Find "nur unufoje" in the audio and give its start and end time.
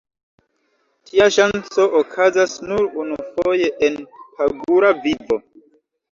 2.69-3.67